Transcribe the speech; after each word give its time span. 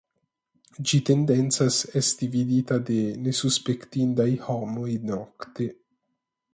Ĝi 0.91 0.99
tendencas 1.09 1.77
esti 2.01 2.31
vidita 2.37 2.79
de 2.89 2.99
nesuspektindaj 3.27 4.29
homoj 4.49 4.91
nokte. 5.15 5.71